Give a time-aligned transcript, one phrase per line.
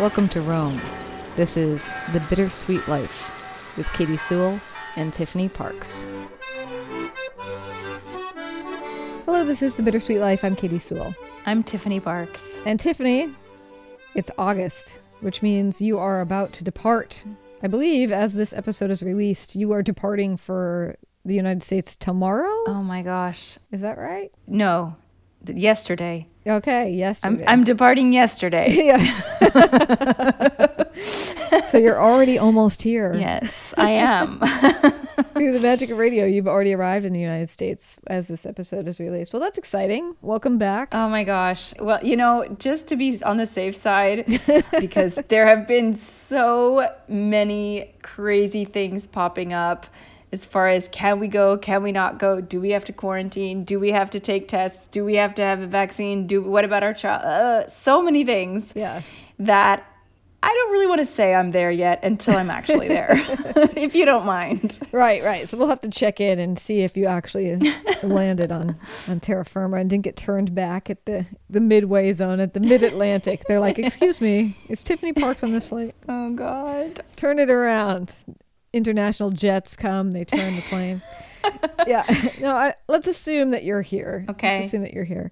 [0.00, 0.80] Welcome to Rome.
[1.36, 3.32] This is The Bittersweet Life
[3.76, 4.58] with Katy Sewall
[4.96, 6.04] and Tiffany Parks.
[9.24, 10.42] Hello, this is The Bittersweet Life.
[10.42, 11.14] I'm Katy Sewall.
[11.46, 12.58] I'm Tiffany Parks.
[12.66, 13.32] And Tiffany,
[14.16, 17.24] it's August, which means you are about to depart.
[17.62, 22.64] I believe as this episode is released, you are departing for the United States tomorrow.
[22.66, 23.58] Oh my gosh.
[23.70, 24.34] Is that right?
[24.48, 24.96] No,
[25.48, 26.26] yesterday.
[26.46, 27.44] Okay, I'm, yesterday.
[27.46, 28.70] I'm departing yesterday.
[28.76, 28.98] yeah.
[31.00, 33.14] so you're already almost here.
[33.14, 34.38] yes, I am.
[35.34, 38.86] Through the magic of radio, you've already arrived in the United States as this episode
[38.86, 39.32] is released.
[39.32, 40.14] Well, that's exciting.
[40.22, 40.88] Welcome back.
[40.92, 41.72] oh my gosh.
[41.78, 44.40] Well, you know, just to be on the safe side,
[44.78, 49.86] because there have been so many crazy things popping up
[50.34, 53.62] as far as can we go, can we not go, do we have to quarantine,
[53.62, 56.64] do we have to take tests, do we have to have a vaccine, do what
[56.64, 57.22] about our child?
[57.24, 58.72] Uh, so many things.
[58.74, 59.02] Yeah.
[59.38, 59.86] that
[60.42, 63.12] I don't really want to say I'm there yet until I'm actually there,
[63.76, 64.78] if you don't mind.
[64.92, 65.48] Right, right.
[65.48, 67.56] So we'll have to check in and see if you actually
[68.02, 68.76] landed on,
[69.08, 72.60] on terra firma and didn't get turned back at the, the midway zone at the
[72.60, 73.40] mid Atlantic.
[73.48, 75.94] They're like, excuse me, is Tiffany Parks on this flight?
[76.08, 77.00] Oh God.
[77.16, 78.14] Turn it around.
[78.74, 81.00] International jets come, they turn the plane.
[81.86, 82.04] yeah.
[82.40, 84.24] No, I, let's assume that you're here.
[84.28, 84.56] Okay.
[84.56, 85.30] Let's assume that you're here.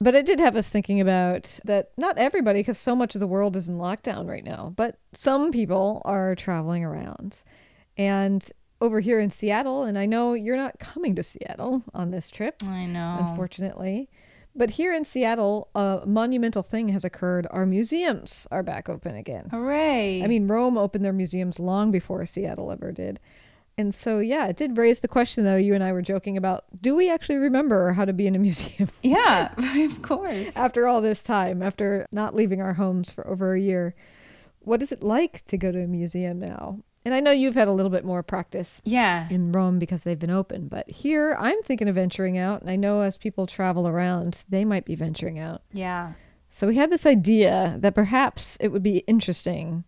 [0.00, 3.26] But it did have us thinking about that not everybody, because so much of the
[3.26, 7.42] world is in lockdown right now, but some people are traveling around.
[7.96, 8.48] And
[8.80, 12.62] over here in Seattle, and I know you're not coming to Seattle on this trip,
[12.62, 13.18] I know.
[13.20, 14.08] unfortunately.
[14.58, 17.46] But here in Seattle, a monumental thing has occurred.
[17.52, 19.48] Our museums are back open again.
[19.52, 20.20] Hooray.
[20.20, 23.20] I mean, Rome opened their museums long before Seattle ever did.
[23.78, 25.54] And so, yeah, it did raise the question, though.
[25.54, 28.38] You and I were joking about do we actually remember how to be in a
[28.40, 29.54] museum yeah,
[29.86, 30.56] of course.
[30.56, 33.94] after all this time, after not leaving our homes for over a year?
[34.58, 36.80] What is it like to go to a museum now?
[37.08, 39.26] And I know you've had a little bit more practice Yeah.
[39.30, 42.60] in Rome because they've been open, but here I'm thinking of venturing out.
[42.60, 45.62] And I know as people travel around, they might be venturing out.
[45.72, 46.12] Yeah.
[46.50, 49.84] So we had this idea that perhaps it would be interesting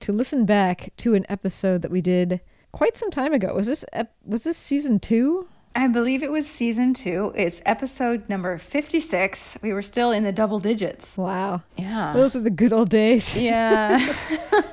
[0.00, 2.40] to listen back to an episode that we did
[2.72, 3.52] quite some time ago.
[3.54, 5.46] Was this ep- was this season 2?
[5.74, 7.32] I believe it was season two.
[7.34, 9.58] It's episode number 56.
[9.62, 11.16] We were still in the double digits.
[11.16, 11.62] Wow.
[11.76, 12.12] Yeah.
[12.14, 13.36] Those are the good old days.
[13.36, 13.98] yeah.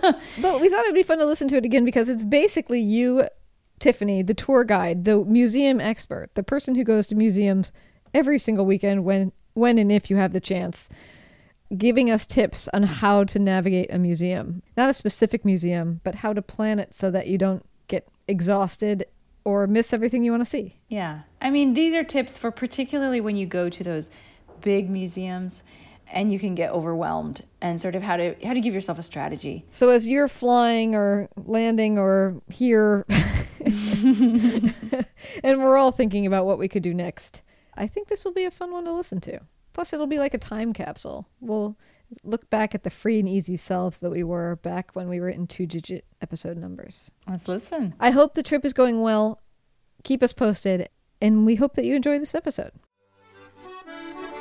[0.41, 3.27] But we thought it'd be fun to listen to it again because it's basically you
[3.79, 7.71] Tiffany, the tour guide, the museum expert, the person who goes to museums
[8.13, 10.89] every single weekend when when and if you have the chance.
[11.77, 14.63] Giving us tips on how to navigate a museum.
[14.75, 19.05] Not a specific museum, but how to plan it so that you don't get exhausted
[19.43, 20.75] or miss everything you want to see.
[20.87, 21.21] Yeah.
[21.41, 24.09] I mean, these are tips for particularly when you go to those
[24.61, 25.63] big museums
[26.11, 29.03] and you can get overwhelmed and sort of how to how to give yourself a
[29.03, 29.65] strategy.
[29.71, 34.73] So as you're flying or landing or here, and
[35.43, 37.41] we're all thinking about what we could do next,
[37.75, 39.41] I think this will be a fun one to listen to.
[39.73, 41.27] Plus, it'll be like a time capsule.
[41.39, 41.77] We'll
[42.23, 45.29] look back at the free and easy selves that we were back when we were
[45.29, 47.11] in two digit episode numbers.
[47.27, 47.93] Let's listen.
[47.99, 49.41] I hope the trip is going well.
[50.03, 50.89] Keep us posted,
[51.21, 52.71] and we hope that you enjoy this episode.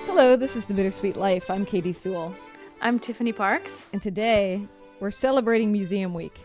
[0.06, 1.50] Hello, this is The Bittersweet Life.
[1.50, 2.34] I'm Katy Sewall.
[2.80, 3.86] I'm Tiffany Parks.
[3.92, 4.66] And today
[5.00, 6.38] we're celebrating Museum Week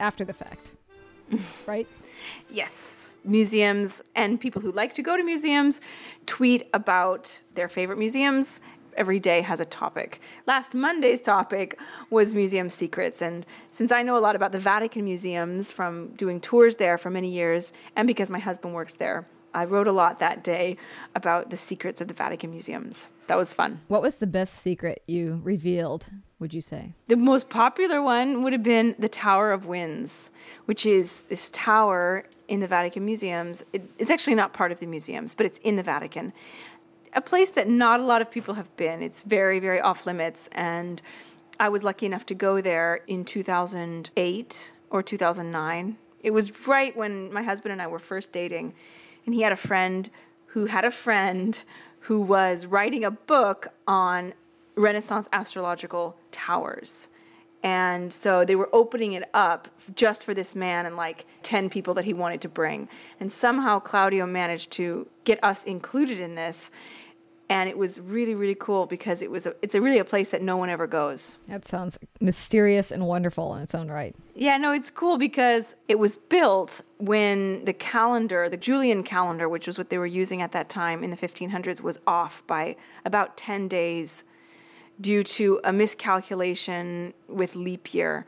[0.00, 0.72] after the fact.
[1.66, 1.86] right?
[2.50, 3.08] Yes.
[3.24, 5.80] Museums and people who like to go to museums
[6.26, 8.60] tweet about their favorite museums.
[8.96, 10.20] Every day has a topic.
[10.46, 11.78] Last Monday's topic
[12.10, 13.22] was museum secrets.
[13.22, 17.10] And since I know a lot about the Vatican museums from doing tours there for
[17.10, 20.78] many years, and because my husband works there, I wrote a lot that day
[21.14, 23.06] about the secrets of the Vatican museums.
[23.26, 23.80] That was fun.
[23.88, 26.06] What was the best secret you revealed,
[26.38, 26.94] would you say?
[27.08, 30.30] The most popular one would have been the Tower of Winds,
[30.64, 33.62] which is this tower in the Vatican museums.
[33.72, 36.32] It, it's actually not part of the museums, but it's in the Vatican.
[37.14, 39.02] A place that not a lot of people have been.
[39.02, 40.48] It's very, very off limits.
[40.52, 41.02] And
[41.60, 45.96] I was lucky enough to go there in 2008 or 2009.
[46.22, 48.74] It was right when my husband and I were first dating.
[49.26, 50.08] And he had a friend
[50.46, 51.60] who had a friend
[52.00, 54.34] who was writing a book on
[54.74, 57.08] Renaissance astrological towers.
[57.62, 61.94] And so they were opening it up just for this man and like 10 people
[61.94, 62.88] that he wanted to bring.
[63.20, 66.70] And somehow Claudio managed to get us included in this.
[67.52, 70.30] And it was really, really cool because it was a, it's a really a place
[70.30, 71.36] that no one ever goes.
[71.48, 74.16] That sounds mysterious and wonderful in its own right.
[74.34, 79.66] Yeah, no, it's cool because it was built when the calendar, the Julian calendar, which
[79.66, 83.36] was what they were using at that time in the 1500s, was off by about
[83.36, 84.24] 10 days
[84.98, 88.24] due to a miscalculation with leap year.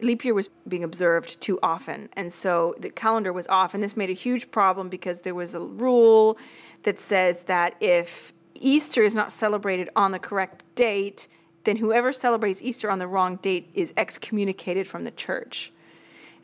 [0.00, 3.96] Leap year was being observed too often, and so the calendar was off, and this
[3.96, 6.38] made a huge problem because there was a rule
[6.84, 11.26] that says that if Easter is not celebrated on the correct date,
[11.64, 15.72] then whoever celebrates Easter on the wrong date is excommunicated from the church.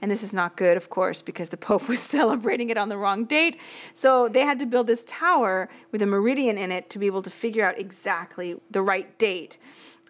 [0.03, 2.97] And this is not good, of course, because the Pope was celebrating it on the
[2.97, 3.59] wrong date.
[3.93, 7.23] So they had to build this tower with a meridian in it to be able
[7.23, 9.59] to figure out exactly the right date.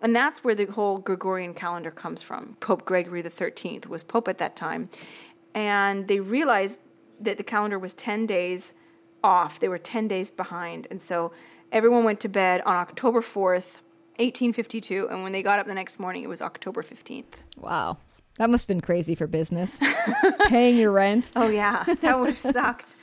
[0.03, 2.57] And that's where the whole Gregorian calendar comes from.
[2.61, 4.91] Pope Gregory XIII was Pope at that time.
[5.55, 6.81] And they realized
[7.21, 8.75] that the calendar was 10 days
[9.25, 10.87] off, they were 10 days behind.
[10.91, 11.33] And so
[11.73, 13.79] everyone went to bed on October 4th,
[14.19, 15.09] 1852.
[15.11, 17.41] And when they got up the next morning, it was October 15th.
[17.57, 17.99] Wow.
[18.39, 19.79] That must have been crazy for business.
[20.49, 21.31] Paying your rent.
[21.37, 21.85] Oh, yeah.
[22.01, 22.97] That would have sucked.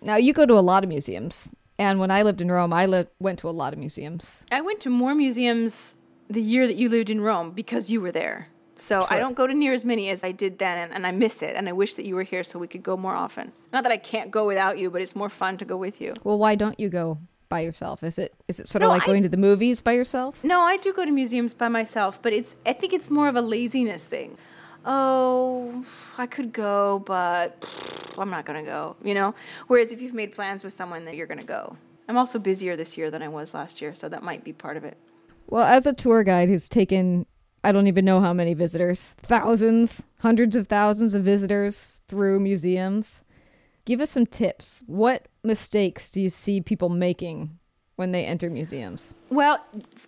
[0.00, 1.48] Now, you go to a lot of museums.
[1.78, 4.44] And when I lived in Rome, I li- went to a lot of museums.
[4.50, 5.94] I went to more museums
[6.28, 8.48] the year that you lived in Rome because you were there.
[8.76, 11.10] So I don't go to near as many as I did then, and, and I
[11.10, 11.56] miss it.
[11.56, 13.52] And I wish that you were here so we could go more often.
[13.72, 16.14] Not that I can't go without you, but it's more fun to go with you.
[16.22, 17.18] Well, why don't you go
[17.48, 18.02] by yourself?
[18.02, 20.42] Is it is it sort of like I- going to the movies by yourself?
[20.44, 23.36] No, I do go to museums by myself, but it's I think it's more of
[23.36, 24.36] a laziness thing.
[24.84, 25.84] Oh,
[26.16, 27.68] I could go, but
[28.16, 29.34] I'm not going to go, you know?
[29.66, 31.76] Whereas if you've made plans with someone that you're going to go.
[32.08, 34.78] I'm also busier this year than I was last year, so that might be part
[34.78, 34.96] of it.
[35.48, 37.26] Well, as a tour guide who's taken
[37.64, 43.24] I don't even know how many visitors, thousands, hundreds of thousands of visitors through museums,
[43.84, 44.82] give us some tips.
[44.86, 47.58] What mistakes do you see people making
[47.96, 49.12] when they enter museums?
[49.28, 49.58] Well,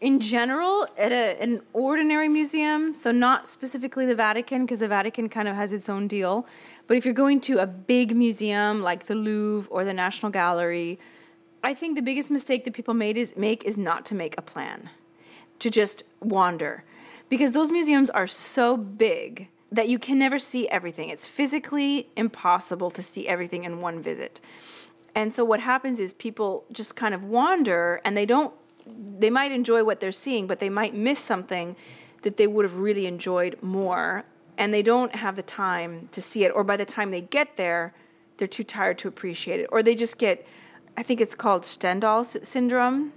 [0.01, 5.29] in general, at a, an ordinary museum, so not specifically the Vatican, because the Vatican
[5.29, 6.47] kind of has its own deal,
[6.87, 11.01] but if you're going to a big museum like the Louvre or the National Gallery,
[11.65, 14.43] I think the biggest mistake that people made is make is not to make a
[14.43, 14.89] plan,
[15.59, 16.85] to just wander,
[17.29, 21.09] because those museums are so big that you can never see everything.
[21.11, 24.41] It's physically impossible to see everything in one visit.
[25.15, 28.55] And so what happens is people just kind of wander and they don't
[28.87, 31.77] they might enjoy what they're seeing, but they might miss something
[32.23, 34.25] that they would have really enjoyed more.
[34.59, 36.51] And they don't have the time to see it.
[36.51, 37.95] Or by the time they get there,
[38.37, 39.69] they're too tired to appreciate it.
[39.71, 40.47] Or they just get
[40.97, 43.13] I think it's called Stendhal syndrome,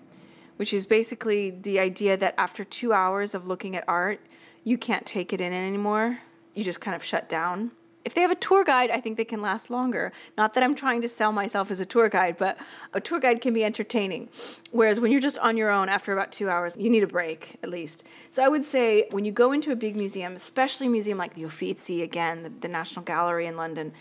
[0.58, 4.20] which is basically the idea that after 2 hours of looking at art,
[4.64, 6.20] you can't take it in anymore.
[6.54, 7.72] You just kind of shut down
[8.06, 10.12] if they have a tour guide, I think they can last longer.
[10.38, 12.58] Not that I'm trying to sell myself as a tour guide, but
[12.94, 14.30] a tour guide can be entertaining.
[14.72, 17.56] Whereas when you're just on your own after about two hours, you need a break
[17.64, 18.04] at least.
[18.30, 21.36] So I would say when you go into a big museum, especially a museum like
[21.36, 23.94] the Uffizi, again, the, the National Gallery in London,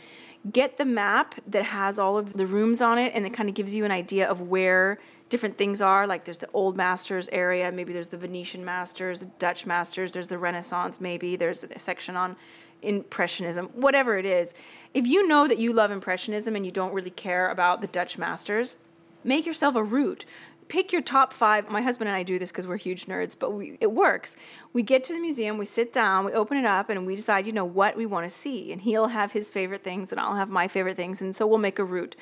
[0.51, 3.55] get the map that has all of the rooms on it and it kind of
[3.55, 4.99] gives you an idea of where
[5.29, 9.27] different things are like there's the old masters area maybe there's the venetian masters the
[9.39, 12.37] dutch masters there's the renaissance maybe there's a section on
[12.83, 14.55] impressionism whatever it is
[14.95, 18.19] if you know that you love impressionism and you don't really care about the dutch
[18.19, 18.77] masters
[19.25, 20.25] make yourself a route
[20.73, 21.71] pick your top five.
[21.71, 24.39] My husband and i do this because we're huge nerds but we, it works.
[24.73, 27.47] We get to the museum we sit down we open it up and we decide
[27.47, 30.37] you know what we want to see and he'll have his favorite things and i'll
[30.37, 32.17] have my favorite things and so we'll make a route.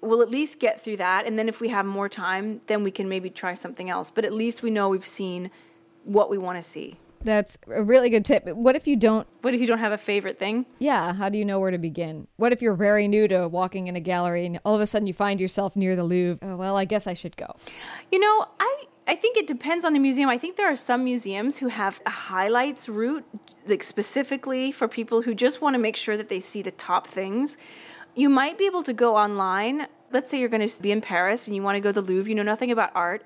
[0.00, 2.90] We'll at least get through that and then if we have more time then we
[2.90, 5.50] can maybe try something else but at least we know we've seen
[6.04, 8.46] what we want to see That's a really good tip.
[8.46, 9.26] What if you don't?
[9.42, 11.78] what if you don't have a favorite thing Yeah, how do you know where to
[11.78, 12.26] begin?
[12.36, 15.06] What if you're very new to walking in a gallery and all of a sudden
[15.06, 16.38] you find yourself near the Louvre?
[16.46, 17.54] Oh, well, I guess I should go.
[18.12, 20.28] You know, I I think it depends on the museum.
[20.28, 23.24] I think there are some museums who have a highlights route,
[23.66, 27.06] like specifically for people who just want to make sure that they see the top
[27.08, 27.58] things.
[28.14, 29.88] You might be able to go online.
[30.12, 32.06] Let's say you're going to be in Paris and you want to go to the
[32.06, 32.28] Louvre.
[32.28, 33.24] You know nothing about art.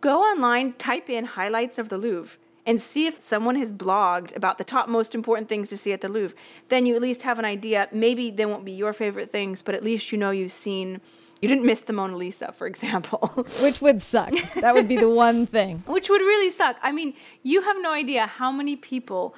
[0.00, 2.38] Go online, type in highlights of the Louvre.
[2.66, 6.00] And see if someone has blogged about the top most important things to see at
[6.00, 6.36] the Louvre.
[6.68, 7.88] Then you at least have an idea.
[7.92, 11.02] Maybe they won't be your favorite things, but at least you know you've seen,
[11.42, 13.18] you didn't miss the Mona Lisa, for example.
[13.60, 14.32] Which would suck.
[14.60, 15.82] that would be the one thing.
[15.86, 16.78] which would really suck.
[16.82, 19.34] I mean, you have no idea how many people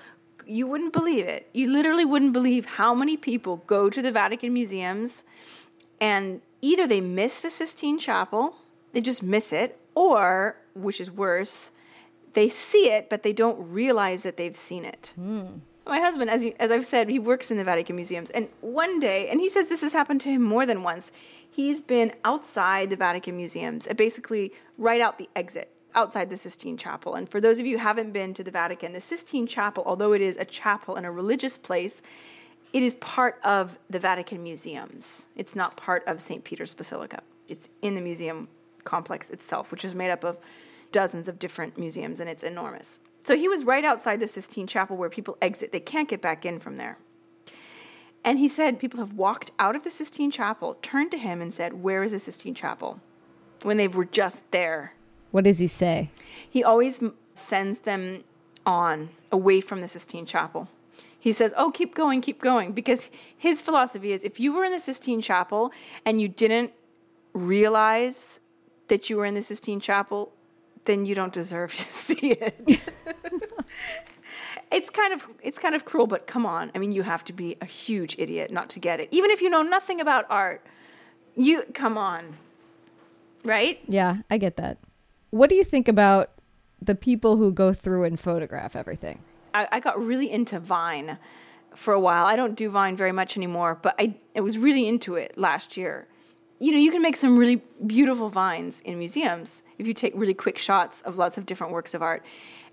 [0.47, 1.49] you wouldn't believe it.
[1.53, 5.25] You literally wouldn't believe how many people go to the Vatican museums
[6.01, 8.57] and either they miss the Sistine Chapel,
[8.93, 11.71] they just miss it, or which is worse,
[12.37, 15.15] they see it but they don't realize that they've seen it.
[15.87, 18.29] My husband, as, you, as I've said, he works in the Vatican museums.
[18.31, 21.13] And one day, and he says this has happened to him more than once,
[21.49, 26.77] he's been outside the Vatican museums, uh, basically right out the exit, outside the Sistine
[26.77, 27.15] Chapel.
[27.15, 30.13] And for those of you who haven't been to the Vatican, the Sistine Chapel, although
[30.13, 32.03] it is a chapel and a religious place,
[32.73, 35.27] it is part of the Vatican museums.
[35.37, 36.43] It's not part of St.
[36.43, 37.23] Peter's Basilica.
[37.49, 38.49] It's in the museum
[38.83, 40.39] complex itself, which is made up of
[40.93, 43.01] dozens of different museums, and it's enormous.
[43.25, 45.73] So he was right outside the Sistine Chapel where people exit.
[45.73, 46.99] They can't get back in from there.
[48.25, 51.55] And he said people have walked out of the Sistine Chapel, turned to him, and
[51.55, 53.01] said, Where is the Sistine Chapel?
[53.63, 54.95] When they were just there.
[55.31, 56.11] What does he say?
[56.49, 57.01] He always
[57.35, 58.25] sends them
[58.65, 60.69] on away from the Sistine Chapel.
[61.19, 62.73] He says, Oh, keep going, keep going.
[62.73, 65.73] Because his philosophy is if you were in the Sistine Chapel
[66.05, 66.73] and you didn't
[67.33, 68.41] realize
[68.89, 70.33] that you were in the Sistine Chapel,
[70.87, 72.91] then you don't deserve to see it.
[74.73, 76.71] it's kind of it's kind of cruel, but come on.
[76.75, 79.09] I mean, you have to be a huge idiot not to get it.
[79.11, 80.65] Even if you know nothing about art.
[81.39, 82.37] You come on.
[83.45, 83.81] Right?
[83.87, 84.79] Yeah, I get that.
[85.31, 86.31] What do you think about
[86.81, 89.23] the people who go through and photograph everything?
[89.53, 91.19] I, I got really into Vine
[91.75, 92.25] for a while.
[92.25, 95.77] I don't do Vine very much anymore, but I, I was really into it last
[95.77, 96.09] year.
[96.59, 100.33] You know, you can make some really beautiful vines in museums if you take really
[100.33, 102.25] quick shots of lots of different works of art.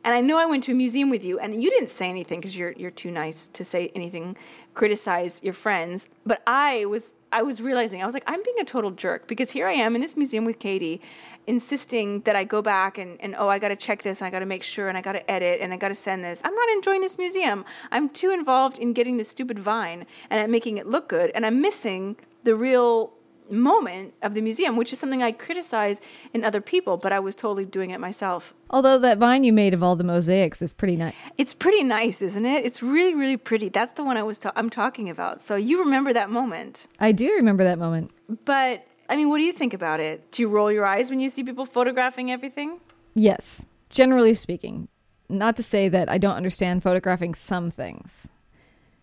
[0.05, 2.39] And I know I went to a museum with you, and you didn't say anything
[2.39, 4.37] because you're you're too nice to say anything,
[4.73, 6.07] criticize your friends.
[6.25, 9.51] But I was I was realizing I was like I'm being a total jerk because
[9.51, 11.01] here I am in this museum with Katy,
[11.47, 14.29] insisting that I go back and, and oh I got to check this, and I
[14.29, 16.41] got to make sure, and I got to edit, and I got to send this.
[16.43, 17.63] I'm not enjoying this museum.
[17.91, 21.45] I'm too involved in getting this stupid vine and at making it look good, and
[21.45, 23.13] I'm missing the real
[23.53, 26.01] moment of the museum, which is something I criticize
[26.33, 28.53] in other people, but I was totally doing it myself.
[28.69, 31.15] Although that vine you made of all the mosaics is pretty nice.
[31.38, 32.65] It's pretty nice, isn't it?
[32.65, 33.69] It's really, really pretty.
[33.69, 35.41] That's the one I was ta- I'm talking about.
[35.41, 36.88] So you remember that moment.
[37.00, 38.12] I do remember that moment.
[38.45, 40.31] But I mean, what do you think about it?
[40.31, 42.79] Do you roll your eyes when you see people photographing everything?
[43.13, 44.88] Yes, generally speaking.
[45.29, 48.27] Not to say that I don't understand photographing some things.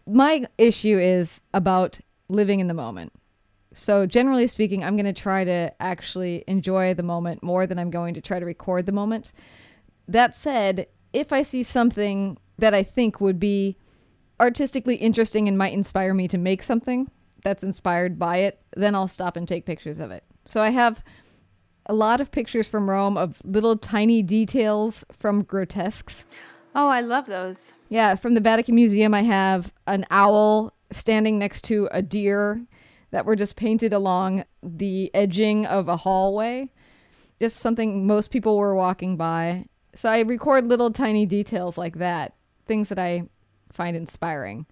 [0.07, 3.13] My issue is about living in the moment.
[3.73, 7.91] So, generally speaking, I'm going to try to actually enjoy the moment more than I'm
[7.91, 9.33] going to try to record the moment.
[10.09, 13.77] That said, if I see something that I think would be
[14.41, 17.11] artistically interesting and might inspire me to make something
[17.45, 20.25] that's inspired by it, then I'll stop and take pictures of it.
[20.47, 21.05] So, I have
[21.87, 26.25] a lot of pictures from Rome of little tiny details from grotesques.
[26.75, 27.73] Oh, I love those.
[27.89, 32.61] Yeah, from the Vatican Museum, I have an owl standing next to a deer
[33.11, 36.71] that were just painted along the edging of a hallway.
[37.41, 39.67] Just something most people were walking by.
[39.95, 42.35] So I record little tiny details like that,
[42.67, 43.25] things that I
[43.73, 44.67] find inspiring.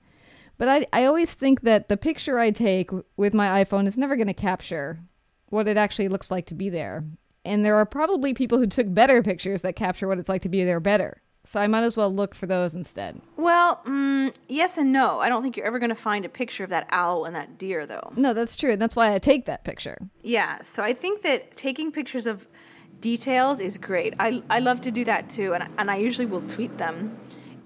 [0.58, 4.16] But I, I always think that the picture I take with my iPhone is never
[4.16, 5.00] going to capture
[5.46, 7.04] what it actually looks like to be there.
[7.44, 10.48] And there are probably people who took better pictures that capture what it's like to
[10.48, 11.22] be there better.
[11.48, 13.22] So I might as well look for those instead.
[13.38, 15.20] Well, mm, yes and no.
[15.20, 17.56] I don't think you're ever going to find a picture of that owl and that
[17.56, 18.12] deer, though.
[18.16, 18.72] No, that's true.
[18.72, 19.96] And that's why I take that picture.
[20.22, 22.46] Yeah, so I think that taking pictures of
[23.00, 24.12] details is great.
[24.20, 27.16] I, I love to do that too, and, and I usually will tweet them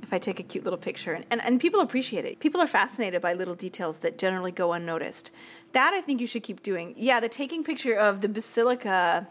[0.01, 1.15] if I take a cute little picture.
[1.15, 2.39] And, and, and people appreciate it.
[2.39, 5.33] People are fascinated by little details that generally go unnoticed.
[5.73, 6.95] That I think you should keep doing.
[6.97, 9.27] Yeah, the taking picture of the basilica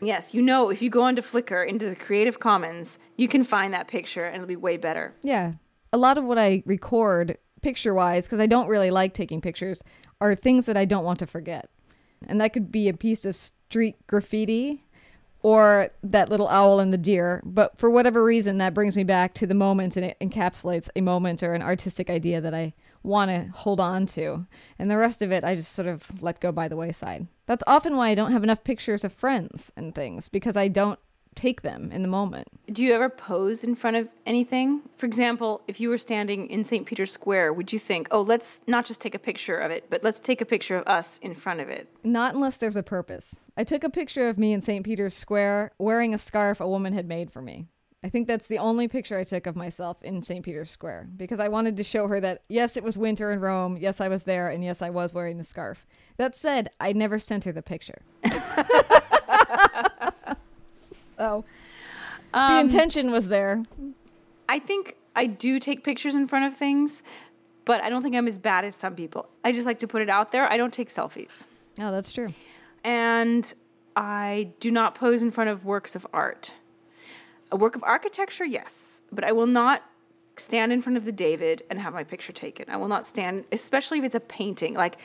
[0.00, 3.72] Yes, you know, if you go onto Flickr, into the Creative Commons, you can find
[3.74, 5.14] that picture and it'll be way better.
[5.22, 5.54] Yeah.
[5.92, 9.82] A lot of what I record picture wise, because I don't really like taking pictures,
[10.20, 11.68] are things that I don't want to forget.
[12.26, 14.84] And that could be a piece of street graffiti
[15.48, 17.40] or that little owl and the deer.
[17.42, 21.00] But for whatever reason, that brings me back to the moment and it encapsulates a
[21.00, 24.46] moment or an artistic idea that I want to hold on to.
[24.78, 27.28] And the rest of it, I just sort of let go by the wayside.
[27.46, 30.98] That's often why I don't have enough pictures of friends and things because I don't
[31.38, 32.48] take them in the moment.
[32.66, 34.82] Do you ever pose in front of anything?
[34.96, 36.84] For example, if you were standing in St.
[36.84, 40.02] Peter's Square, would you think, oh, let's not just take a picture of it, but
[40.02, 41.86] let's take a picture of us in front of it?
[42.02, 43.36] Not unless there's a purpose.
[43.56, 44.84] I took a picture of me in St.
[44.84, 47.68] Peter's Square wearing a scarf a woman had made for me.
[48.02, 50.44] I think that's the only picture I took of myself in St.
[50.44, 53.76] Peter's Square because I wanted to show her that yes, it was winter in Rome,
[53.76, 55.86] yes, I was there, and yes, I was wearing the scarf.
[56.16, 58.02] That said, I never sent her the picture.
[61.18, 61.44] so
[62.32, 63.62] the Um, intention was there.
[64.48, 67.02] I think I do take pictures in front of things,
[67.64, 69.28] but I don't think I'm as bad as some people.
[69.44, 70.50] I just like to put it out there.
[70.50, 71.44] I don't take selfies.
[71.78, 72.28] Oh, that's true.
[72.84, 73.52] And
[73.96, 76.54] I do not pose in front of works of art.
[77.50, 79.82] A work of architecture, yes, but I will not
[80.36, 82.66] stand in front of the David and have my picture taken.
[82.70, 84.74] I will not stand, especially if it's a painting.
[84.74, 84.98] Like,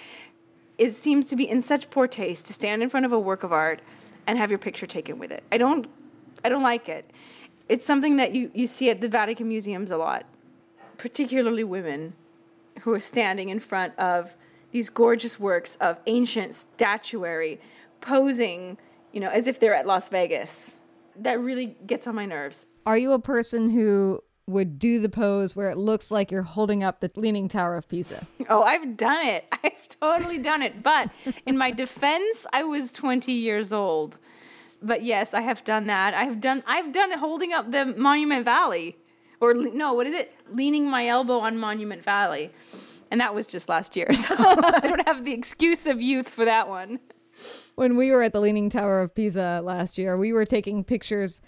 [0.78, 3.44] it seems to be in such poor taste to stand in front of a work
[3.44, 3.82] of art
[4.28, 5.44] and have your picture taken with it.
[5.52, 5.88] I don't,
[6.44, 7.10] I don't like it.
[7.70, 10.26] It's something that you, you see at the Vatican museums a lot,
[10.98, 12.14] particularly women
[12.82, 14.36] who are standing in front of
[14.72, 17.60] these gorgeous works of ancient statuary,
[18.02, 18.78] posing,
[19.12, 20.78] you know, as if they're at Las Vegas.
[21.16, 22.66] that really gets on my nerves.
[22.86, 26.84] Are you a person who would do the pose where it looks like you're holding
[26.84, 28.26] up the Leaning Tower of Pisa?
[28.50, 29.46] Oh, I've done it.
[29.64, 30.84] I've totally done it.
[30.84, 31.10] But
[31.46, 34.18] in my defense, I was 20 years old.
[34.84, 36.14] But yes, I have done that.
[36.14, 38.98] I've done I've done it holding up the Monument Valley.
[39.40, 40.34] Or no, what is it?
[40.52, 42.52] Leaning my elbow on Monument Valley.
[43.10, 44.08] And that was just last year.
[44.14, 47.00] So I don't have the excuse of youth for that one.
[47.76, 51.42] When we were at the Leaning Tower of Pisa last year, we were taking pictures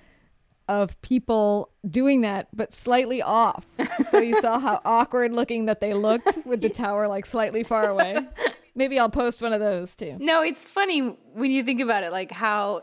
[0.67, 3.65] of people doing that, but slightly off.
[4.09, 7.87] So you saw how awkward looking that they looked with the tower like slightly far
[7.89, 8.17] away.
[8.75, 10.17] Maybe I'll post one of those too.
[10.19, 12.81] No, it's funny when you think about it, like how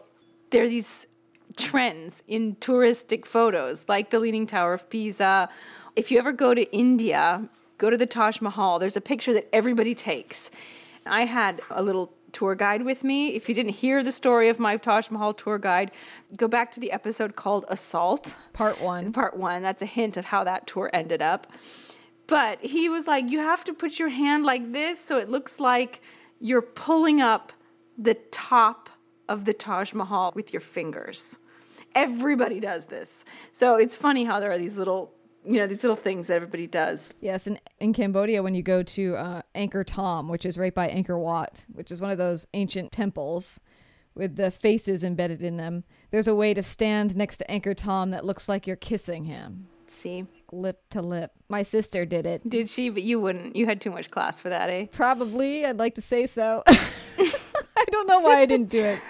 [0.52, 1.06] there are these
[1.56, 5.48] trends in touristic photos, like the Leaning Tower of Pisa.
[5.96, 9.48] If you ever go to India, go to the Taj Mahal, there's a picture that
[9.52, 10.50] everybody takes.
[11.04, 13.34] I had a little tour guide with me.
[13.34, 15.90] If you didn't hear the story of my Taj Mahal tour guide,
[16.36, 18.36] go back to the episode called Assault.
[18.52, 19.12] Part one.
[19.12, 19.62] Part one.
[19.62, 21.46] That's a hint of how that tour ended up.
[22.26, 25.60] But he was like, you have to put your hand like this so it looks
[25.60, 26.00] like
[26.40, 27.52] you're pulling up
[27.98, 28.81] the top
[29.32, 31.38] of the Taj Mahal with your fingers.
[31.94, 33.24] Everybody does this.
[33.50, 35.10] So it's funny how there are these little,
[35.44, 37.14] you know, these little things that everybody does.
[37.20, 40.88] Yes, in, in Cambodia, when you go to uh, Angkor Thom, which is right by
[40.88, 43.58] Angkor Wat, which is one of those ancient temples
[44.14, 48.10] with the faces embedded in them, there's a way to stand next to Angkor Thom
[48.10, 50.26] that looks like you're kissing him, See?
[50.52, 51.32] lip to lip.
[51.48, 52.46] My sister did it.
[52.46, 52.90] Did she?
[52.90, 53.56] But you wouldn't.
[53.56, 54.86] You had too much class for that, eh?
[54.92, 56.62] Probably, I'd like to say so.
[57.82, 59.00] I don't know why I didn't do it.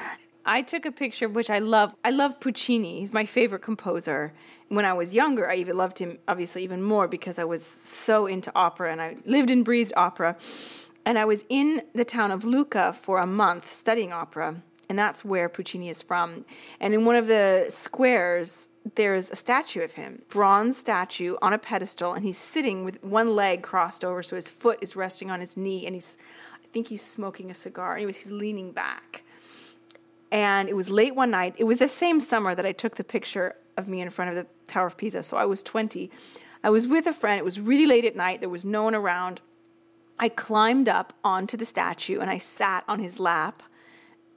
[0.45, 1.95] I took a picture, which I love.
[2.05, 3.01] I love Puccini.
[3.01, 4.33] He's my favorite composer.
[4.69, 8.27] When I was younger, I even loved him, obviously, even more because I was so
[8.27, 10.37] into opera and I lived and breathed opera.
[11.05, 15.25] And I was in the town of Lucca for a month studying opera, and that's
[15.25, 16.45] where Puccini is from.
[16.81, 21.59] And in one of the squares, there's a statue of him, bronze statue on a
[21.59, 25.41] pedestal, and he's sitting with one leg crossed over, so his foot is resting on
[25.41, 26.19] his knee, and he's,
[26.73, 27.97] think he's smoking a cigar.
[27.97, 29.25] Anyways, he's leaning back
[30.33, 31.55] and it was late one night.
[31.59, 34.37] It was the same summer that I took the picture of me in front of
[34.37, 35.23] the Tower of Pisa.
[35.23, 36.11] So I was 20.
[36.65, 37.39] I was with a friend.
[37.39, 38.41] It was really late at night.
[38.41, 39.43] There was no one around.
[40.19, 43.63] I climbed up onto the statue and I sat on his lap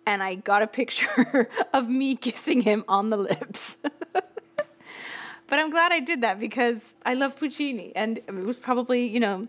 [0.05, 3.77] and I got a picture of me kissing him on the lips.
[4.13, 4.25] but
[5.49, 9.45] I'm glad I did that because I love Puccini and it was probably, you know,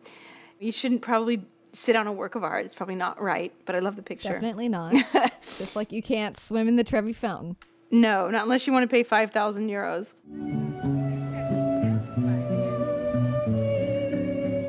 [0.61, 1.42] you shouldn't probably
[1.76, 2.64] sit on a work of art.
[2.64, 4.32] It's probably not right, but I love the picture.
[4.32, 4.94] Definitely not.
[5.58, 7.56] Just like you can't swim in the Trevi Fountain.
[7.90, 10.14] No, not unless you want to pay 5,000 euros.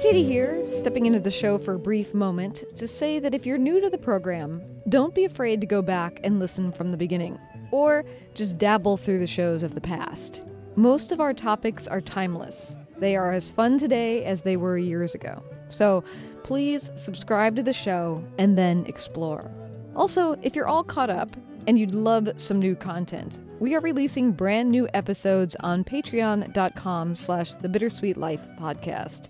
[0.02, 3.58] Katy here, stepping into the show for a brief moment to say that if you're
[3.58, 7.40] new to the program, don't be afraid to go back and listen from the beginning,
[7.72, 10.44] or just dabble through the shows of the past.
[10.76, 12.78] Most of our topics are timeless.
[13.00, 15.44] They are as fun today as they were years ago.
[15.70, 16.04] So
[16.44, 19.52] please subscribe to the show and then explore.
[19.96, 24.32] Also, if you're all caught up and you'd love some new content, we are releasing
[24.32, 29.30] brand new episodes on patreon.com slash the bittersweet life podcast.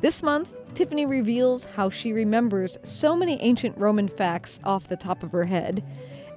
[0.00, 5.22] This month, Tiffany reveals how she remembers so many ancient Roman facts off the top
[5.22, 5.84] of her head,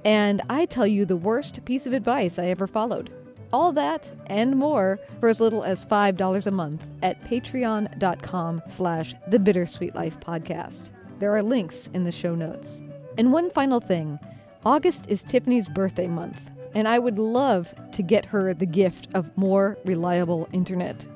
[0.04, 3.10] and I tell you the worst piece of advice I ever followed.
[3.52, 9.38] All that and more for as little as $5 a month at patreon.com slash the
[9.38, 10.90] bittersweet life podcast.
[11.18, 12.82] There are links in the show notes.
[13.18, 14.18] And one final thing
[14.64, 19.36] August is Tiffany's birthday month, and I would love to get her the gift of
[19.36, 21.06] more reliable internet.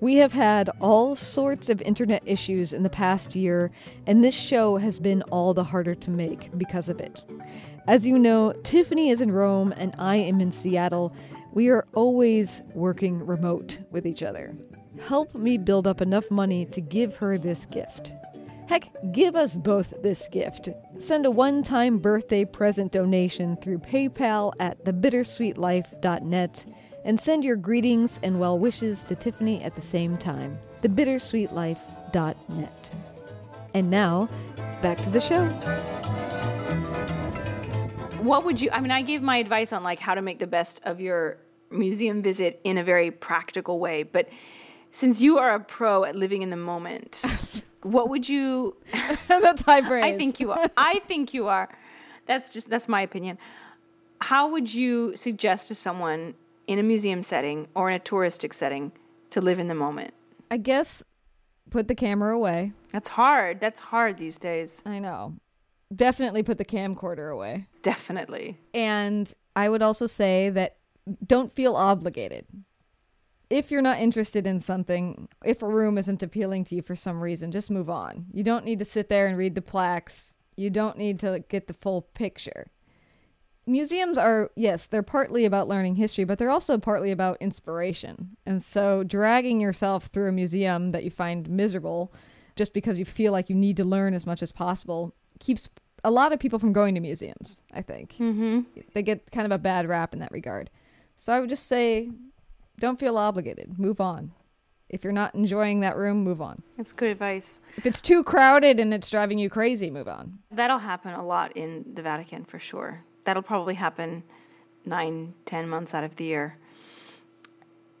[0.00, 3.70] We have had all sorts of internet issues in the past year,
[4.06, 7.24] and this show has been all the harder to make because of it.
[7.86, 11.14] As you know, Tiffany is in Rome and I am in Seattle.
[11.54, 14.56] We are always working remote with each other.
[15.06, 18.12] Help me build up enough money to give her this gift.
[18.68, 20.68] Heck, give us both this gift.
[20.98, 26.66] Send a one time birthday present donation through PayPal at thebittersweetlife.net
[27.04, 30.58] and send your greetings and well wishes to Tiffany at the same time.
[30.82, 32.90] Thebittersweetlife.net.
[33.74, 34.28] And now,
[34.82, 35.46] back to the show.
[38.24, 40.46] What would you I mean, I gave my advice on like how to make the
[40.46, 41.36] best of your
[41.74, 44.28] museum visit in a very practical way, but
[44.90, 47.24] since you are a pro at living in the moment,
[47.82, 48.76] what would you
[49.28, 50.04] That's high praise.
[50.04, 50.70] I think you are.
[50.76, 51.68] I think you are.
[52.26, 53.38] That's just that's my opinion.
[54.20, 56.34] How would you suggest to someone
[56.66, 58.92] in a museum setting or in a touristic setting
[59.30, 60.14] to live in the moment?
[60.50, 61.02] I guess
[61.70, 62.72] put the camera away.
[62.92, 63.60] That's hard.
[63.60, 64.82] That's hard these days.
[64.86, 65.34] I know.
[65.94, 67.66] Definitely put the camcorder away.
[67.82, 68.58] Definitely.
[68.72, 70.76] And I would also say that
[71.26, 72.46] don't feel obligated.
[73.50, 77.20] If you're not interested in something, if a room isn't appealing to you for some
[77.20, 78.26] reason, just move on.
[78.32, 80.34] You don't need to sit there and read the plaques.
[80.56, 82.66] You don't need to get the full picture.
[83.66, 88.36] Museums are, yes, they're partly about learning history, but they're also partly about inspiration.
[88.44, 92.12] And so dragging yourself through a museum that you find miserable
[92.56, 95.68] just because you feel like you need to learn as much as possible keeps
[96.04, 98.14] a lot of people from going to museums, I think.
[98.18, 98.60] Mm-hmm.
[98.92, 100.70] They get kind of a bad rap in that regard.
[101.24, 102.10] So I would just say
[102.78, 103.78] don't feel obligated.
[103.78, 104.32] Move on.
[104.90, 106.56] If you're not enjoying that room, move on.
[106.76, 107.60] That's good advice.
[107.78, 110.40] If it's too crowded and it's driving you crazy, move on.
[110.50, 113.04] That'll happen a lot in the Vatican for sure.
[113.24, 114.22] That'll probably happen
[114.84, 116.58] nine, ten months out of the year.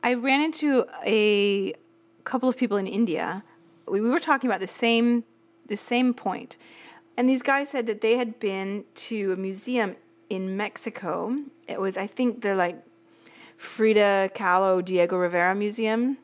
[0.02, 1.72] I ran into a
[2.24, 3.42] couple of people in India.
[3.88, 5.24] We, we were talking about the same
[5.66, 6.14] the same.
[7.16, 9.96] And these guys said that they had been to a museum
[10.28, 11.38] in Mexico.
[11.66, 12.84] It was, I think, the like
[13.56, 16.18] Frida Kahlo Diego Rivera Museum.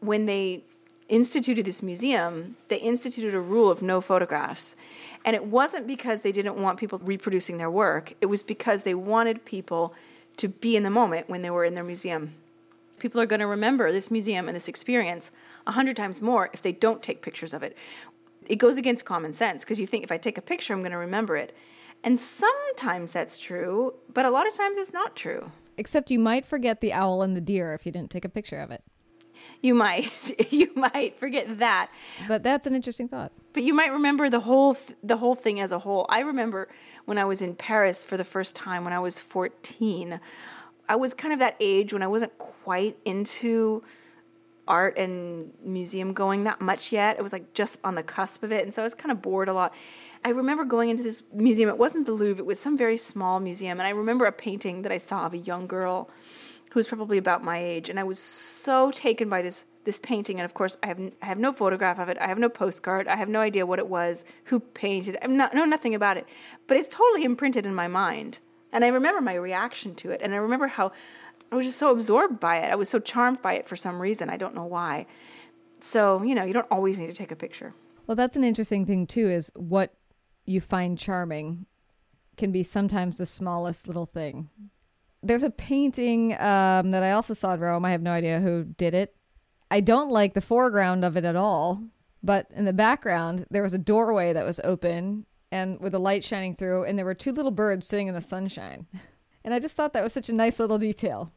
[0.00, 0.64] When they
[1.08, 4.74] instituted this museum, they instituted a rule of no photographs.
[5.24, 8.94] And it wasn't because they didn't want people reproducing their work, it was because they
[8.94, 9.94] wanted people
[10.38, 12.34] to be in the moment when they were in their museum.
[12.98, 15.30] People are going to remember this museum and this experience
[15.66, 17.76] a hundred times more if they don't take pictures of it.
[18.46, 20.92] It goes against common sense because you think if I take a picture, I'm going
[20.92, 21.54] to remember it.
[22.02, 25.52] And sometimes that's true, but a lot of times it's not true.
[25.76, 28.58] Except you might forget the owl and the deer if you didn't take a picture
[28.60, 28.82] of it.
[29.60, 31.90] You might, you might forget that,
[32.28, 33.32] But that's an interesting thought.
[33.52, 36.06] but you might remember the whole th- the whole thing as a whole.
[36.08, 36.68] I remember
[37.06, 40.20] when I was in Paris for the first time when I was 14.
[40.88, 43.82] I was kind of that age when I wasn't quite into
[44.68, 47.18] art and museum going that much yet.
[47.18, 49.22] It was like just on the cusp of it, and so I was kind of
[49.22, 49.74] bored a lot.
[50.24, 51.68] I remember going into this museum.
[51.68, 54.82] It wasn't the Louvre; it was some very small museum, and I remember a painting
[54.82, 56.08] that I saw of a young girl
[56.70, 60.38] who was probably about my age, and I was so taken by this this painting.
[60.38, 62.18] And of course, I have I have no photograph of it.
[62.20, 63.08] I have no postcard.
[63.08, 65.16] I have no idea what it was, who painted.
[65.16, 65.20] it.
[65.22, 66.26] I'm not know nothing about it,
[66.66, 68.38] but it's totally imprinted in my mind.
[68.72, 70.92] And I remember my reaction to it, and I remember how
[71.50, 72.70] I was just so absorbed by it.
[72.70, 74.30] I was so charmed by it for some reason.
[74.30, 75.06] I don't know why.
[75.80, 77.74] So you know, you don't always need to take a picture.
[78.06, 79.28] Well, that's an interesting thing too.
[79.28, 79.92] Is what
[80.44, 81.66] you find charming
[82.36, 84.48] can be sometimes the smallest little thing.
[85.22, 87.84] There's a painting um, that I also saw at Rome.
[87.84, 89.14] I have no idea who did it.
[89.70, 91.82] I don't like the foreground of it at all,
[92.22, 96.24] but in the background there was a doorway that was open and with a light
[96.24, 98.86] shining through, and there were two little birds sitting in the sunshine.
[99.44, 101.32] And I just thought that was such a nice little detail.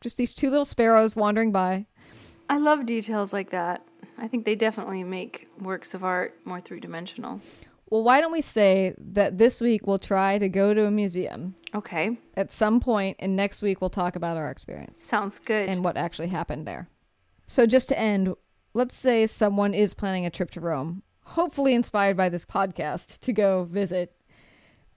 [0.00, 1.84] Just these two little sparrows wandering by.
[2.48, 3.86] I love details like that.
[4.16, 7.42] I think they definitely make works of art more three dimensional.
[7.92, 11.54] Well, why don't we say that this week we'll try to go to a museum
[11.74, 15.68] Okay, at some point, and next week we'll talk about our experience sounds good.
[15.68, 16.88] and what actually happened there.
[17.46, 18.34] So, just to end,
[18.72, 23.32] let's say someone is planning a trip to Rome, hopefully inspired by this podcast to
[23.34, 24.16] go visit,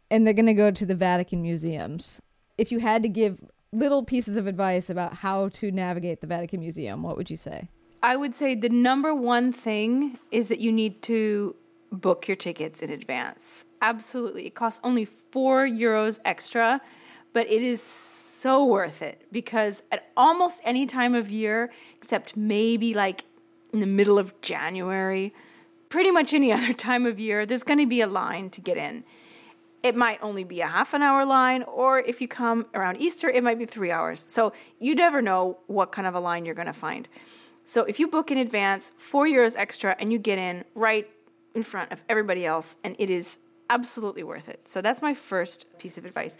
[0.09, 2.21] and they're going to go to the Vatican museums.
[2.57, 6.61] If you had to give little pieces of advice about how to navigate the Vatican
[6.61, 7.67] Museum, what would you say?
[8.01, 11.57] I would say the number one thing is that you need to
[11.91, 13.65] book your tickets in advance.
[13.81, 14.45] Absolutely.
[14.45, 16.81] It costs only four euros extra,
[17.33, 22.93] but it is so worth it because at almost any time of year, except maybe
[22.93, 23.25] like
[23.73, 25.33] in the middle of January,
[25.89, 28.77] pretty much any other time of year, there's going to be a line to get
[28.77, 29.03] in.
[29.83, 33.29] It might only be a half an hour line, or if you come around Easter,
[33.29, 34.25] it might be three hours.
[34.27, 37.07] So you never know what kind of a line you're going to find.
[37.67, 41.07] So if you book in advance, four euros extra, and you get in right
[41.55, 43.39] in front of everybody else, and it is
[43.69, 44.67] absolutely worth it.
[44.67, 46.37] So that's my first piece of advice.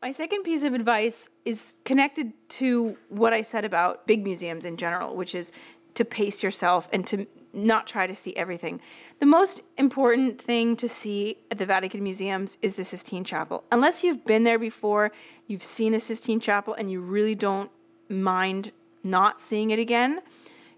[0.00, 4.76] My second piece of advice is connected to what I said about big museums in
[4.76, 5.50] general, which is
[5.94, 8.80] to pace yourself and to not try to see everything.
[9.20, 13.64] The most important thing to see at the Vatican museums is the Sistine Chapel.
[13.72, 15.12] Unless you've been there before,
[15.46, 17.70] you've seen the Sistine Chapel, and you really don't
[18.08, 18.72] mind
[19.04, 20.20] not seeing it again,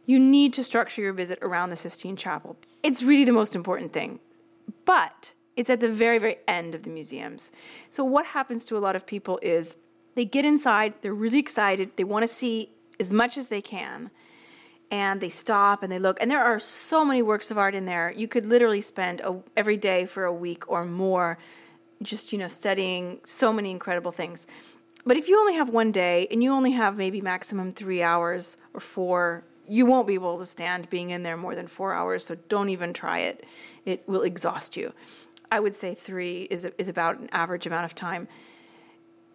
[0.06, 2.56] you need to structure your visit around the Sistine Chapel.
[2.82, 4.20] It's really the most important thing.
[4.84, 7.50] But it's at the very, very end of the museums.
[7.90, 9.76] So, what happens to a lot of people is
[10.14, 14.10] they get inside, they're really excited, they want to see as much as they can,
[14.90, 16.18] and they stop and they look.
[16.20, 18.12] And there are so many works of art in there.
[18.16, 21.38] You could literally spend a, every day for a week or more
[22.02, 24.46] just, you know, studying so many incredible things.
[25.04, 28.56] But if you only have one day and you only have maybe maximum three hours
[28.74, 32.24] or four, you won't be able to stand being in there more than four hours.
[32.24, 33.44] So don't even try it.
[33.84, 34.92] It will exhaust you.
[35.50, 38.28] I would say three is, is about an average amount of time.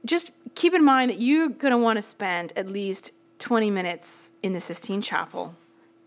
[0.05, 4.33] just keep in mind that you're going to want to spend at least 20 minutes
[4.43, 5.55] in the Sistine Chapel,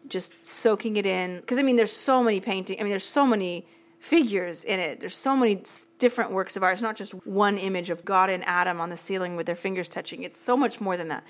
[0.08, 1.40] just soaking it in.
[1.40, 2.78] Because, I mean, there's so many painting.
[2.78, 3.66] I mean, there's so many
[3.98, 5.00] figures in it.
[5.00, 5.62] There's so many
[5.98, 6.74] different works of art.
[6.74, 9.88] It's not just one image of God and Adam on the ceiling with their fingers
[9.88, 10.22] touching.
[10.22, 11.24] It's so much more than that.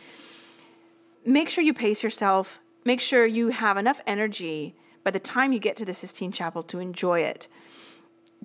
[1.25, 2.61] Make sure you pace yourself.
[2.85, 6.63] Make sure you have enough energy by the time you get to the Sistine Chapel
[6.65, 7.49] to enjoy it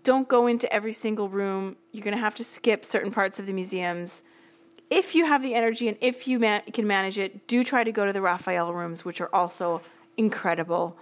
[0.04, 1.78] don't go into every single room.
[1.92, 4.24] You're going to have to skip certain parts of the museums.
[4.90, 7.92] If you have the energy and if you man- can manage it, do try to
[7.92, 9.82] go to the Raphael rooms, which are also
[10.18, 10.98] incredible.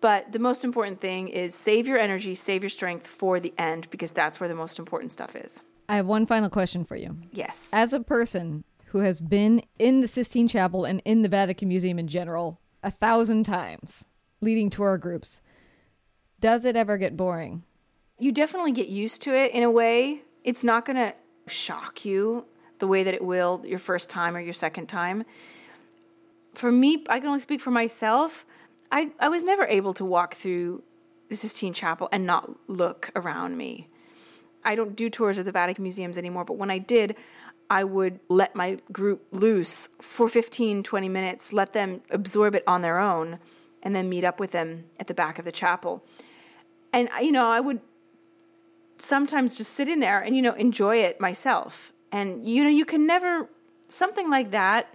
[0.00, 3.90] But the most important thing is save your energy, save your strength for the end
[3.90, 5.60] because that's where the most important stuff is.
[5.88, 7.16] I have one final question for you.
[7.32, 7.72] Yes.
[7.72, 11.98] As a person who has been in the Sistine Chapel and in the Vatican Museum
[11.98, 14.04] in general a thousand times,
[14.40, 15.40] leading tour groups,
[16.40, 17.64] does it ever get boring?
[18.18, 20.22] you definitely get used to it in a way.
[20.44, 21.14] It's not going to
[21.46, 22.44] shock you
[22.78, 25.24] the way that it will your first time or your second time.
[26.54, 28.44] For me, I can only speak for myself.
[28.90, 30.82] I, I was never able to walk through
[31.28, 33.88] the Sistine Chapel and not look around me.
[34.64, 37.16] I don't do tours of the Vatican museums anymore, but when I did,
[37.70, 42.82] I would let my group loose for 15, 20 minutes, let them absorb it on
[42.82, 43.38] their own,
[43.82, 46.02] and then meet up with them at the back of the chapel.
[46.92, 47.80] And, you know, I would
[48.98, 52.84] sometimes just sit in there and you know enjoy it myself and you know you
[52.84, 53.48] can never
[53.88, 54.92] something like that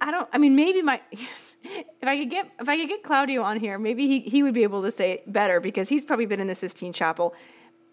[0.00, 3.42] i don't i mean maybe my if i could get if i could get claudio
[3.42, 6.26] on here maybe he, he would be able to say it better because he's probably
[6.26, 7.34] been in the sistine chapel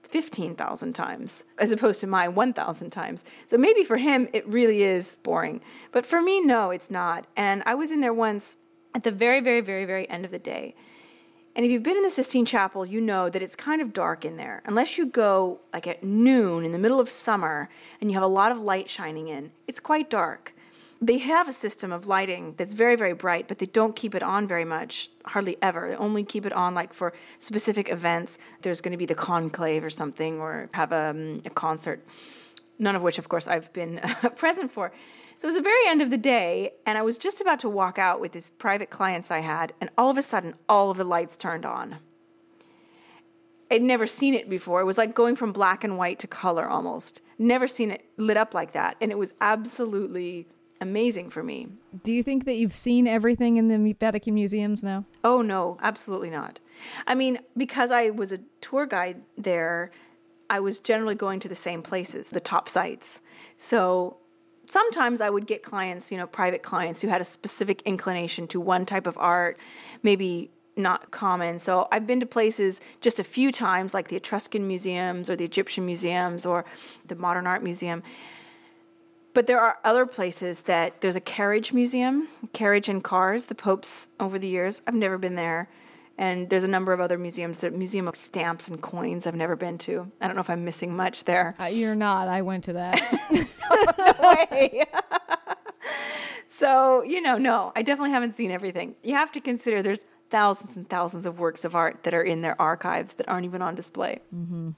[0.03, 3.25] 15,000 times as opposed to my 1,000 times.
[3.47, 5.61] So maybe for him it really is boring.
[5.91, 7.25] But for me, no, it's not.
[7.35, 8.57] And I was in there once
[8.93, 10.75] at the very, very, very, very end of the day.
[11.55, 14.25] And if you've been in the Sistine Chapel, you know that it's kind of dark
[14.25, 14.63] in there.
[14.65, 17.69] Unless you go like at noon in the middle of summer
[18.01, 20.55] and you have a lot of light shining in, it's quite dark.
[21.03, 24.23] They have a system of lighting that's very, very bright, but they don't keep it
[24.23, 25.89] on very much, hardly ever.
[25.89, 28.37] They only keep it on like for specific events.
[28.61, 32.05] There's going to be the conclave or something, or have a, um, a concert,
[32.79, 33.99] none of which, of course, I've been
[34.37, 34.93] present for.
[35.39, 37.69] So it was the very end of the day, and I was just about to
[37.69, 40.95] walk out with these private clients I had, and all of a sudden, all of
[40.95, 41.97] the lights turned on.
[43.69, 44.79] I'd never seen it before.
[44.79, 47.19] It was like going from black and white to color almost.
[47.37, 50.47] Never seen it lit up like that, and it was absolutely
[50.81, 51.67] amazing for me.
[52.03, 55.05] Do you think that you've seen everything in the Vatican museums now?
[55.23, 56.59] Oh, no, absolutely not.
[57.07, 59.91] I mean, because I was a tour guide there,
[60.49, 63.21] I was generally going to the same places, the top sites.
[63.57, 64.17] So
[64.67, 68.59] sometimes I would get clients, you know, private clients who had a specific inclination to
[68.59, 69.57] one type of art,
[70.01, 71.59] maybe not common.
[71.59, 75.45] So I've been to places just a few times, like the Etruscan museums or the
[75.45, 76.65] Egyptian museums or
[77.05, 78.03] the Modern Art Museum.
[79.33, 84.09] But there are other places that there's a carriage museum, carriage and cars, the Popes
[84.19, 84.81] over the years.
[84.87, 85.69] I've never been there.
[86.15, 87.57] And there's a number of other museums.
[87.57, 90.11] The Museum of Stamps and Coins I've never been to.
[90.21, 91.55] I don't know if I'm missing much there.
[91.59, 92.27] Uh, you're not.
[92.27, 93.01] I went to that.
[93.31, 94.13] no
[94.51, 94.85] way.
[96.47, 98.95] so, you know, no, I definitely haven't seen everything.
[99.01, 102.41] You have to consider there's thousands and thousands of works of art that are in
[102.41, 104.19] their archives that aren't even on display.
[104.33, 104.71] Mm-hmm.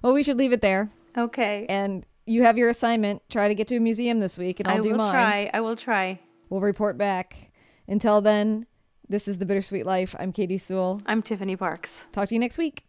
[0.00, 0.88] Well, we should leave it there.
[1.16, 1.66] Okay.
[1.68, 3.22] And you have your assignment.
[3.28, 4.92] Try to get to a museum this week, and I'll do mine.
[4.92, 5.12] I do will mine.
[5.12, 5.50] try.
[5.52, 6.20] I will try.
[6.50, 7.50] We'll report back.
[7.86, 8.66] Until then,
[9.08, 10.14] this is The Bittersweet Life.
[10.18, 11.02] I'm Katy Sewall.
[11.06, 12.06] I'm Tiffany Parks.
[12.12, 12.84] Talk to you next week.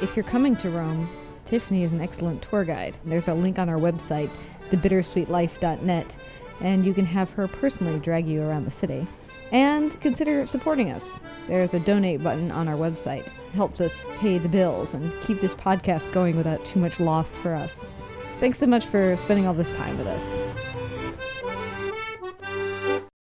[0.00, 1.08] If you're coming to Rome,
[1.44, 2.96] Tiffany is an excellent tour guide.
[3.04, 4.30] There's a link on our website,
[4.70, 6.16] thebittersweetlife.net,
[6.60, 9.06] and you can have her personally drag you around the city.
[9.52, 11.20] And consider supporting us.
[11.46, 13.28] There's a donate button on our website.
[13.52, 17.54] Helps us pay the bills and keep this podcast going without too much loss for
[17.54, 17.84] us.
[18.40, 20.71] Thanks so much for spending all this time with us.